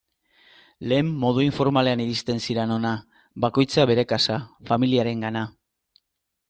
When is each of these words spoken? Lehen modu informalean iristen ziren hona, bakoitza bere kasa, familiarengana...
Lehen 0.91 1.11
modu 1.23 1.43
informalean 1.47 2.01
iristen 2.07 2.41
ziren 2.47 2.73
hona, 2.77 2.95
bakoitza 3.47 3.87
bere 3.93 4.09
kasa, 4.15 4.41
familiarengana... 4.73 5.47